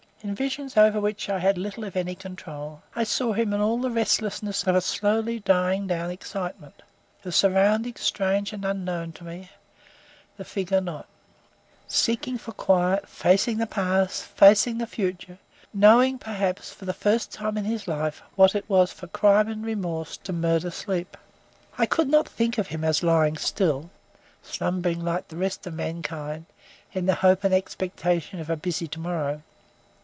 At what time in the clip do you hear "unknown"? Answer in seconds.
8.63-9.13